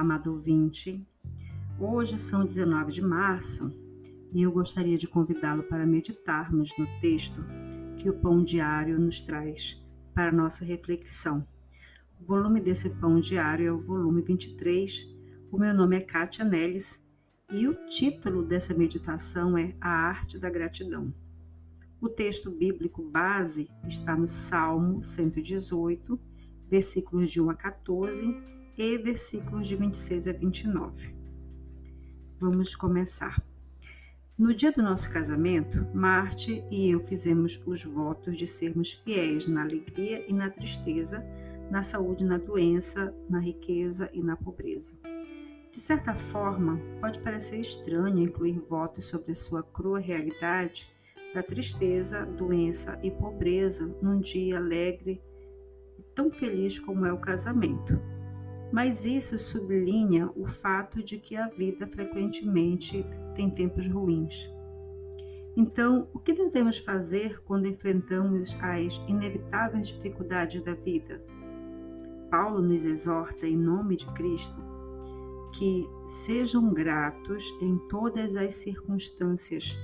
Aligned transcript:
amado 0.00 0.32
ouvinte. 0.32 1.06
Hoje 1.80 2.16
são 2.16 2.44
19 2.44 2.92
de 2.92 3.00
março 3.00 3.72
e 4.32 4.42
eu 4.42 4.52
gostaria 4.52 4.98
de 4.98 5.08
convidá-lo 5.08 5.62
para 5.62 5.86
meditarmos 5.86 6.70
no 6.78 6.86
texto 7.00 7.42
que 7.96 8.10
o 8.10 8.14
Pão 8.14 8.42
Diário 8.42 8.98
nos 8.98 9.20
traz 9.20 9.82
para 10.14 10.30
nossa 10.30 10.64
reflexão. 10.64 11.46
O 12.20 12.26
volume 12.26 12.60
desse 12.60 12.90
Pão 12.90 13.18
Diário 13.18 13.66
é 13.66 13.72
o 13.72 13.80
volume 13.80 14.22
23. 14.22 15.06
O 15.50 15.58
meu 15.58 15.72
nome 15.72 15.96
é 15.96 16.00
Kátia 16.00 16.44
Neles 16.44 17.02
e 17.50 17.66
o 17.66 17.74
título 17.86 18.42
dessa 18.42 18.74
meditação 18.74 19.56
é 19.56 19.74
A 19.80 19.88
Arte 19.88 20.38
da 20.38 20.50
Gratidão. 20.50 21.12
O 22.00 22.08
texto 22.08 22.50
bíblico 22.50 23.02
base 23.02 23.70
está 23.86 24.14
no 24.14 24.28
Salmo 24.28 25.02
118, 25.02 26.20
versículos 26.68 27.30
de 27.30 27.40
1 27.40 27.50
a 27.50 27.54
14 27.54 28.55
e 28.76 28.98
versículos 28.98 29.66
de 29.66 29.76
26 29.76 30.28
a 30.28 30.32
29. 30.32 31.14
Vamos 32.38 32.74
começar. 32.74 33.42
No 34.36 34.52
dia 34.52 34.70
do 34.70 34.82
nosso 34.82 35.10
casamento, 35.10 35.86
Marte 35.94 36.62
e 36.70 36.90
eu 36.90 37.00
fizemos 37.00 37.58
os 37.64 37.82
votos 37.82 38.36
de 38.36 38.46
sermos 38.46 38.92
fiéis 38.92 39.46
na 39.46 39.62
alegria 39.62 40.24
e 40.28 40.32
na 40.34 40.50
tristeza, 40.50 41.24
na 41.70 41.82
saúde 41.82 42.22
e 42.22 42.26
na 42.26 42.36
doença, 42.36 43.14
na 43.30 43.38
riqueza 43.38 44.10
e 44.12 44.22
na 44.22 44.36
pobreza. 44.36 44.94
De 45.70 45.78
certa 45.78 46.14
forma, 46.14 46.78
pode 47.00 47.20
parecer 47.20 47.58
estranho 47.58 48.18
incluir 48.18 48.60
votos 48.68 49.06
sobre 49.06 49.32
a 49.32 49.34
sua 49.34 49.62
crua 49.62 49.98
realidade 49.98 50.86
da 51.34 51.42
tristeza, 51.42 52.26
doença 52.26 52.98
e 53.02 53.10
pobreza 53.10 53.86
num 54.02 54.20
dia 54.20 54.58
alegre 54.58 55.22
e 55.98 56.02
tão 56.14 56.30
feliz 56.30 56.78
como 56.78 57.06
é 57.06 57.12
o 57.12 57.18
casamento. 57.18 57.98
Mas 58.76 59.06
isso 59.06 59.38
sublinha 59.38 60.30
o 60.36 60.46
fato 60.46 61.02
de 61.02 61.16
que 61.18 61.34
a 61.34 61.48
vida 61.48 61.86
frequentemente 61.86 63.06
tem 63.34 63.48
tempos 63.48 63.88
ruins. 63.88 64.50
Então, 65.56 66.10
o 66.12 66.18
que 66.18 66.34
devemos 66.34 66.76
fazer 66.76 67.40
quando 67.44 67.66
enfrentamos 67.66 68.54
as 68.60 69.00
inevitáveis 69.08 69.86
dificuldades 69.86 70.60
da 70.60 70.74
vida? 70.74 71.24
Paulo 72.30 72.60
nos 72.60 72.84
exorta, 72.84 73.46
em 73.46 73.56
nome 73.56 73.96
de 73.96 74.04
Cristo, 74.12 74.58
que 75.54 75.88
sejam 76.04 76.70
gratos 76.74 77.44
em 77.62 77.78
todas 77.88 78.36
as 78.36 78.56
circunstâncias. 78.56 79.74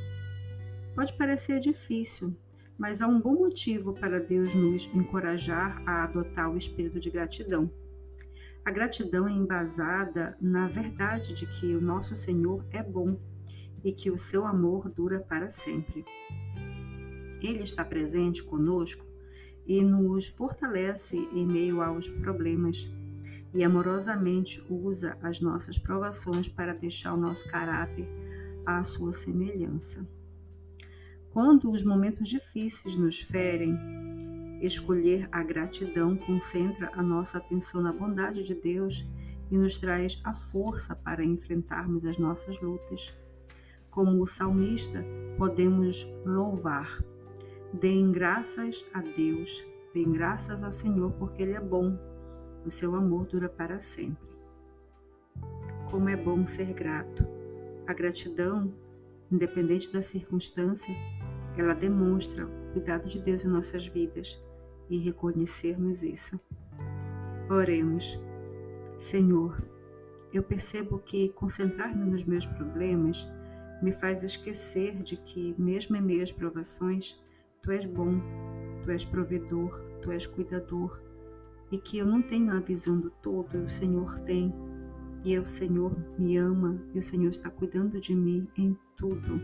Pode 0.95 1.17
parecer 1.17 1.61
difícil, 1.61 2.37
mas 2.77 3.01
há 3.01 3.09
um 3.09 3.23
bom 3.23 3.37
motivo 3.37 3.95
para 3.95 4.20
Deus 4.20 4.55
nos 4.55 4.85
encorajar 4.93 5.83
a 5.87 6.05
adotar 6.05 6.53
o 6.53 6.59
espírito 6.59 7.01
de 7.01 7.09
gratidão. 7.09 7.70
A 8.64 8.70
gratidão 8.70 9.27
é 9.27 9.32
embasada 9.32 10.36
na 10.41 10.68
verdade 10.68 11.34
de 11.34 11.46
que 11.46 11.74
o 11.74 11.80
nosso 11.80 12.14
Senhor 12.14 12.64
é 12.70 12.80
bom 12.80 13.18
e 13.82 13.92
que 13.92 14.08
o 14.08 14.16
seu 14.16 14.46
amor 14.46 14.88
dura 14.88 15.18
para 15.18 15.50
sempre. 15.50 16.05
Ele 17.42 17.64
está 17.64 17.84
presente 17.84 18.40
conosco 18.40 19.05
e 19.66 19.83
nos 19.83 20.28
fortalece 20.28 21.16
em 21.33 21.44
meio 21.44 21.83
aos 21.83 22.08
problemas 22.08 22.88
e 23.52 23.64
amorosamente 23.64 24.64
usa 24.70 25.18
as 25.20 25.40
nossas 25.40 25.77
provações 25.77 26.46
para 26.46 26.72
deixar 26.72 27.14
o 27.14 27.20
nosso 27.20 27.48
caráter 27.48 28.08
à 28.64 28.83
sua 28.84 29.12
semelhança. 29.12 30.06
Quando 31.30 31.68
os 31.70 31.83
momentos 31.83 32.28
difíceis 32.28 32.94
nos 32.94 33.20
ferem, 33.20 33.77
escolher 34.66 35.28
a 35.32 35.42
gratidão 35.42 36.16
concentra 36.16 36.88
a 36.94 37.02
nossa 37.02 37.38
atenção 37.38 37.82
na 37.82 37.92
bondade 37.92 38.44
de 38.44 38.55
Deus 38.55 39.05
e 39.50 39.58
nos 39.58 39.77
traz 39.77 40.20
a 40.23 40.33
força 40.33 40.95
para 40.95 41.24
enfrentarmos 41.24 42.06
as 42.06 42.17
nossas 42.17 42.61
lutas. 42.61 43.12
Como 43.90 44.22
o 44.22 44.27
salmista, 44.27 45.05
podemos 45.36 46.08
louvar. 46.24 47.02
Deem 47.72 48.12
graças 48.12 48.86
a 48.95 49.02
Deus, 49.02 49.67
deem 49.92 50.12
graças 50.12 50.62
ao 50.62 50.70
Senhor, 50.70 51.11
porque 51.12 51.42
Ele 51.42 51.55
é 51.55 51.61
bom 51.61 51.98
o 52.64 52.70
seu 52.70 52.95
amor 52.95 53.27
dura 53.27 53.48
para 53.48 53.80
sempre. 53.80 54.30
Como 55.90 56.08
é 56.08 56.17
bom 56.17 56.46
ser 56.46 56.72
grato. 56.72 57.27
A 57.86 57.92
gratidão, 57.92 58.72
independente 59.30 59.92
da 59.92 60.01
circunstância, 60.01 60.95
ela 61.58 61.74
demonstra 61.74 62.46
o 62.46 62.72
cuidado 62.72 63.08
de 63.08 63.18
Deus 63.18 63.45
em 63.45 63.48
nossas 63.48 63.86
vidas 63.86 64.40
e 64.89 64.98
reconhecermos 64.98 66.03
isso. 66.03 66.39
Oremos. 67.51 68.19
Senhor, 68.98 69.63
eu 70.33 70.43
percebo 70.43 70.98
que 70.98 71.29
concentrar-me 71.31 72.05
nos 72.05 72.25
meus 72.25 72.47
problemas 72.47 73.29
me 73.83 73.93
faz 73.93 74.23
esquecer 74.23 74.97
de 74.98 75.17
que, 75.17 75.55
mesmo 75.59 75.97
em 75.97 76.01
meio 76.01 76.23
às 76.23 76.33
provações, 76.33 77.20
Tu 77.61 77.70
és 77.73 77.85
bom, 77.85 78.20
Tu 78.85 78.91
és 78.91 79.05
provedor, 79.05 79.81
Tu 80.01 80.11
és 80.11 80.27
cuidador 80.27 81.01
e 81.73 81.79
que 81.79 81.97
eu 81.99 82.07
não 82.07 82.20
tenho 82.20 82.53
a 82.53 82.61
visão 82.61 83.01
do 83.01 83.11
todo, 83.11 83.64
o 83.64 83.70
Senhor 83.70 84.20
tem. 84.20 84.53
E 85.25 85.39
o 85.39 85.47
Senhor 85.47 85.97
me 86.19 86.37
ama 86.37 86.79
e 86.93 86.99
o 86.99 87.03
Senhor 87.03 87.31
está 87.31 87.49
cuidando 87.49 87.99
de 87.99 88.14
mim 88.14 88.47
em 88.57 88.77
tudo. 88.97 89.41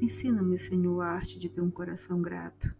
Ensina-me, 0.00 0.56
Senhor, 0.56 1.00
a 1.00 1.08
arte 1.08 1.38
de 1.38 1.48
ter 1.48 1.60
um 1.60 1.70
coração 1.70 2.22
grato, 2.22 2.72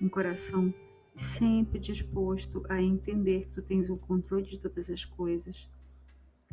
um 0.00 0.08
coração 0.08 0.72
sempre 1.14 1.78
disposto 1.78 2.64
a 2.68 2.80
entender 2.80 3.46
que 3.46 3.52
tu 3.52 3.62
tens 3.62 3.90
o 3.90 3.96
controle 3.96 4.44
de 4.44 4.58
todas 4.58 4.88
as 4.88 5.04
coisas. 5.04 5.68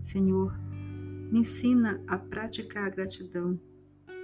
Senhor, 0.02 0.58
me 1.32 1.40
ensina 1.40 2.02
a 2.08 2.18
praticar 2.18 2.88
a 2.88 2.90
gratidão, 2.90 3.60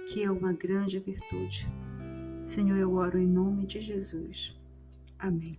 que 0.06 0.22
é 0.22 0.30
uma 0.30 0.52
grande 0.52 0.98
virtude. 0.98 1.66
Senhor, 2.42 2.78
eu 2.78 2.94
oro 2.94 3.18
em 3.18 3.26
nome 3.26 3.66
de 3.66 3.80
Jesus. 3.80 4.58
Amém. 5.18 5.56